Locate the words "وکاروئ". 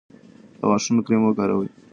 1.23-1.69